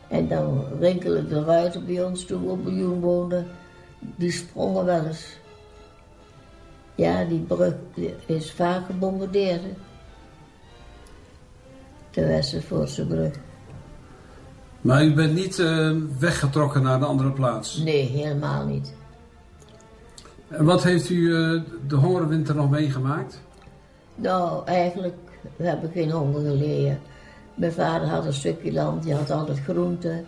[0.07, 3.47] En dan rinkelen de ruiten bij ons toen we op Miljoen woonden,
[3.99, 5.37] die sprongen wel eens.
[6.95, 7.73] Ja, die brug
[8.25, 9.61] is vaak gebombardeerd.
[9.61, 9.73] hè.
[12.11, 13.33] De Westervoortse brug.
[14.81, 17.77] Maar u bent niet eh, weggetrokken naar een andere plaats.
[17.77, 18.93] Nee, helemaal niet.
[20.57, 23.41] En wat heeft u eh, de hongerwinter nog meegemaakt?
[24.15, 25.15] Nou, eigenlijk
[25.55, 26.99] we hebben geen honger geleden.
[27.55, 30.25] Mijn vader had een stukje land, die had altijd groenten.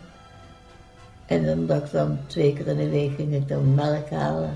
[1.26, 4.56] En omdat ik dan twee keer in de week ging ik dan melk halen.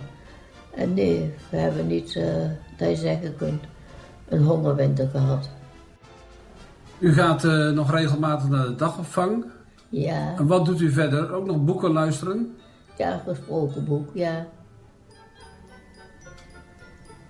[0.75, 2.25] En nee, we hebben niet, eh,
[2.77, 3.63] dat je zeggen kunt,
[4.27, 5.49] een hongerwinter gehad.
[6.99, 9.45] U gaat eh, nog regelmatig naar de dagopvang.
[9.89, 11.33] Ja, En wat doet u verder?
[11.33, 12.55] Ook nog boeken luisteren?
[12.97, 14.47] ja, gesproken boek, ja.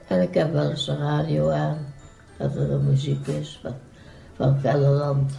[0.09, 1.77] En ik heb wel eens de radio aan,
[2.37, 3.73] dat er een muziek is van,
[4.35, 5.31] van Gelderland.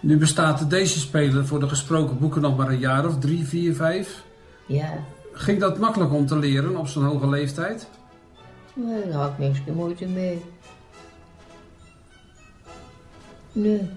[0.00, 3.74] Nu bestaat deze speler voor de gesproken boeken nog maar een jaar of drie, vier,
[3.74, 4.24] vijf.
[4.66, 4.92] Ja,
[5.32, 7.88] Ging dat makkelijk om te leren op zo'n hoge leeftijd?
[8.74, 10.42] nee, daar had ik niks de moeite mee.
[13.52, 13.90] Nee.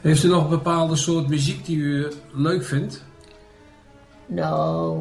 [0.00, 3.04] Heeft u nog een bepaalde soort muziek die u leuk vindt?
[4.26, 4.98] Nou,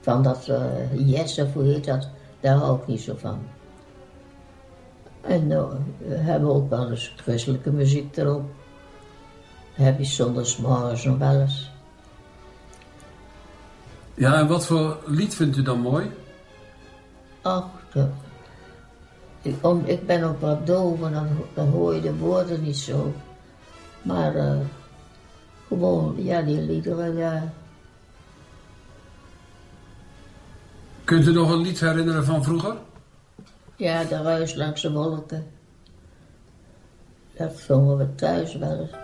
[0.00, 2.08] van dat uh, Yes of hoe heet dat,
[2.40, 3.38] daar hou ik niet zo van.
[5.20, 8.42] En nou, we hebben ook wel eens christelijke muziek erop.
[9.76, 11.70] Dat heb je zondagsmorgens nog wel eens.
[14.14, 16.10] Ja, en wat voor lied vindt u dan mooi?
[17.42, 18.08] Ach, dat-
[19.42, 22.76] ik, om, ik ben ook wat doof en dan, dan hoor je de woorden niet
[22.76, 23.12] zo.
[24.02, 24.56] Maar eh,
[25.68, 27.52] gewoon, ja, die liederen, ja.
[31.04, 32.76] Kunt u nog een lied herinneren van vroeger?
[33.76, 35.46] Ja, de ruis langs de wolken.
[37.36, 39.01] Dat zongen we thuis wel eens.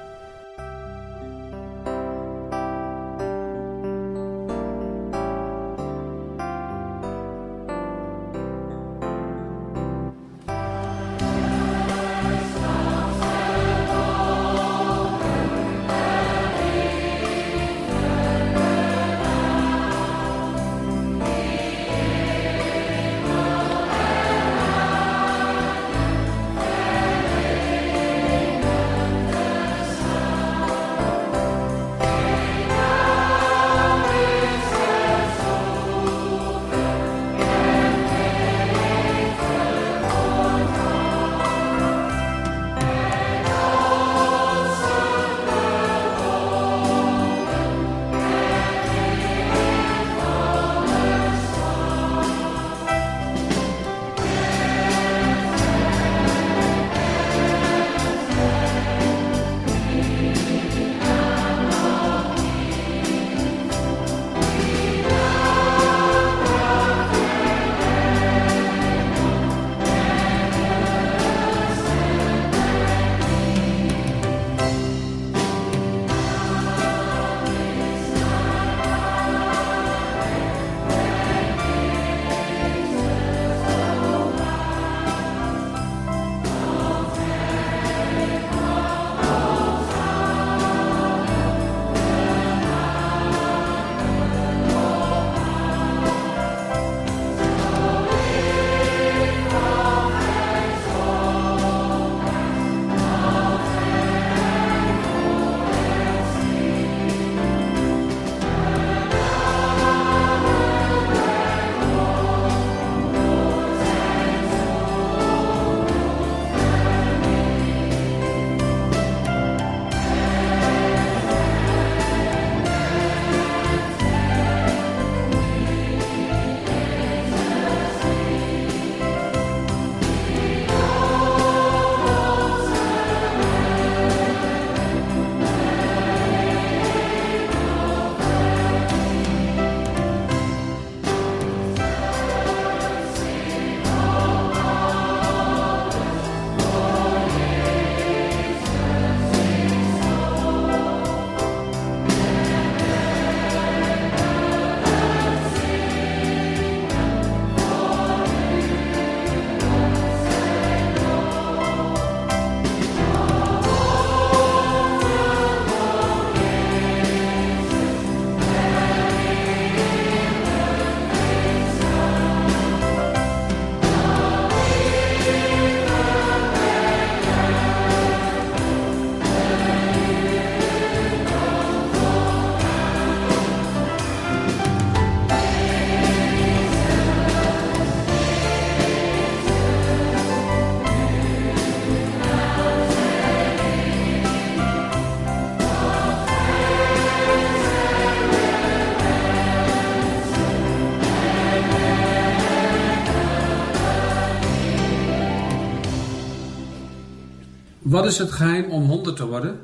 [207.99, 209.61] Wat is het geheim om 100 te worden?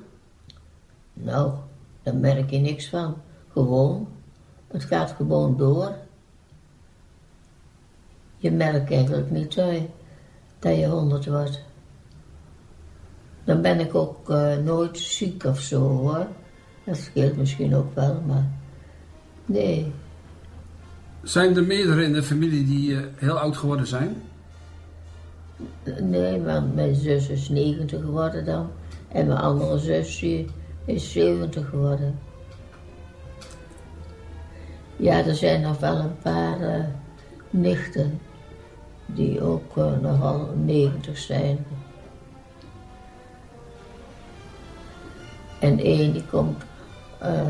[1.13, 1.53] Nou,
[2.03, 3.17] daar merk je niks van.
[3.53, 4.09] Gewoon.
[4.69, 5.97] Het gaat gewoon door.
[8.37, 9.87] Je merkt eigenlijk niet dat je,
[10.59, 11.61] dat je 100 wordt.
[13.45, 16.27] Dan ben ik ook eh, nooit ziek of zo hoor.
[16.85, 18.51] Dat scheelt misschien ook wel, maar
[19.47, 19.93] nee.
[21.23, 24.23] Zijn er meerdere in de familie die eh, heel oud geworden zijn?
[26.01, 28.71] Nee, want mijn zus is 90 geworden dan.
[29.09, 30.45] En mijn andere zusje
[30.85, 32.19] is 70 geworden.
[34.97, 36.85] Ja, er zijn nog wel een paar eh,
[37.51, 38.21] nichten
[39.07, 41.67] die ook eh, nogal 90 zijn.
[45.61, 46.63] En één die komt,
[47.19, 47.41] eh,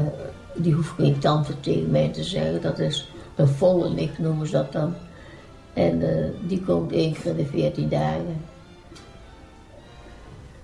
[0.54, 4.52] die hoeft geen tante tegen mij te zeggen, dat is een volle nicht noemen ze
[4.52, 4.94] dat dan.
[5.74, 8.40] En eh, die komt één keer de 14 dagen.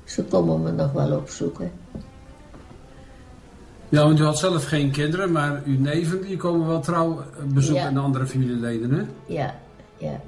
[0.04, 1.72] Ze komen me nog wel opzoeken.
[3.88, 7.26] Ja, want u had zelf geen kinderen, maar uw neven die komen wel trouw eh,
[7.44, 7.88] bezoeken Ja.
[7.90, 9.02] en andere familieleden, hè?
[9.34, 9.54] Ja,
[9.98, 10.20] ja.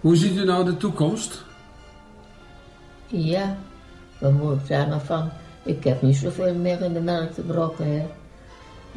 [0.00, 1.44] Hoe ziet u nou de toekomst?
[3.06, 3.56] Ja,
[4.20, 5.28] wat moet ik daar nou van?
[5.64, 8.06] Ik heb niet zoveel meer in de melk te brokken, hè.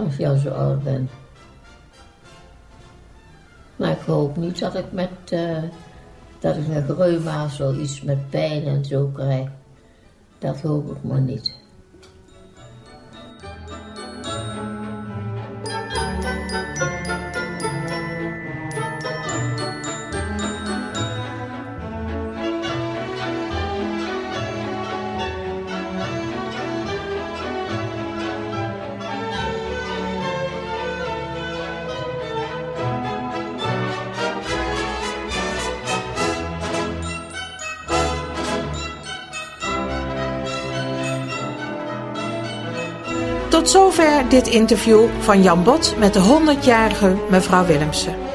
[0.03, 1.09] Als je al zo oud bent.
[3.79, 5.63] Maar ik hoop niet dat ik met, eh,
[6.39, 9.49] dat ik met reuma zoiets met pijn en zo krijg.
[10.39, 11.58] Dat hoop ik maar niet.
[43.69, 48.28] Zover dit interview van Jan Bot met de 100-jarige mevrouw Willemsen.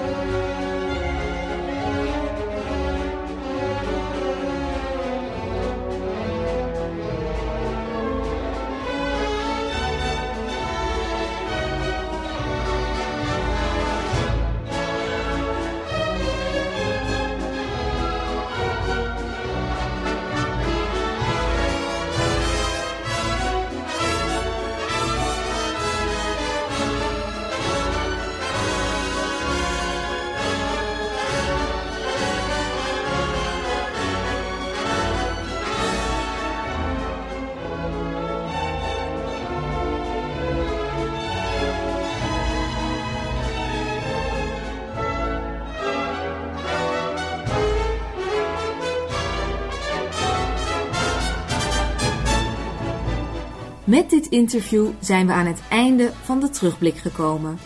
[54.35, 57.59] Interview zijn we aan het einde van de terugblik gekomen.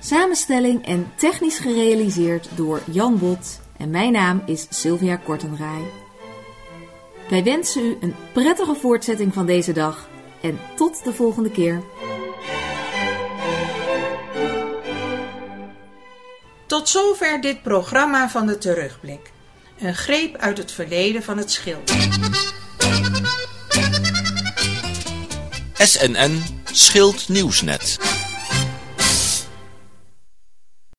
[0.00, 5.84] Samenstelling en technisch gerealiseerd door Jan Bot en mijn naam is Sylvia Kortenraai.
[7.30, 10.08] Wij wensen u een prettige voortzetting van deze dag
[10.40, 11.82] en tot de volgende keer.
[16.66, 19.32] Tot zover dit programma van de terugblik.
[19.78, 21.92] Een greep uit het verleden van het schild.
[25.80, 26.42] SNN
[26.74, 27.98] Schild Nieuwsnet.